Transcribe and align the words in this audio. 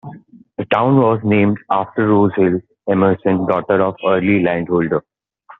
The 0.57 0.65
town 0.65 0.97
was 0.97 1.19
named 1.23 1.59
after 1.69 2.07
Rose 2.07 2.31
Hill 2.35 2.59
Emerson, 2.89 3.45
daughter 3.45 3.83
of 3.83 3.97
early 4.03 4.41
landholder. 4.41 5.03